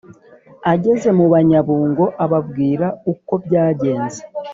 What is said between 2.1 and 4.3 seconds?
ababwira uko byagenze